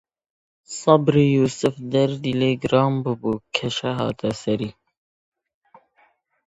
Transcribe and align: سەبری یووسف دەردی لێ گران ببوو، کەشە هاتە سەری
سەبری 0.79 1.27
یووسف 1.37 1.75
دەردی 1.93 2.37
لێ 2.39 2.51
گران 2.63 2.93
ببوو، 3.03 3.43
کەشە 3.55 3.91
هاتە 3.99 4.29
سەری 4.41 4.71